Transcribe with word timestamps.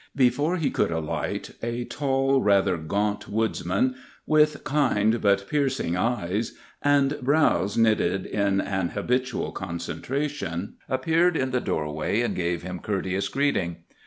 Before 0.15 0.57
he 0.57 0.71
could 0.71 0.89
alight, 0.89 1.51
a 1.61 1.85
tall, 1.85 2.41
rather 2.41 2.75
gaunt 2.75 3.29
woodsman, 3.29 3.93
with 4.25 4.63
kind 4.63 5.21
but 5.21 5.47
piercing 5.47 5.95
eyes 5.95 6.57
and 6.81 7.19
brows 7.21 7.77
knitted 7.77 8.25
in 8.25 8.59
an 8.59 8.89
habitual 8.89 9.51
concentration, 9.51 10.77
appeared 10.89 11.37
in 11.37 11.51
the 11.51 11.61
doorway 11.61 12.21
and 12.21 12.33
gave 12.35 12.63
him 12.63 12.79
courteous 12.79 13.29
greeting. 13.29 13.83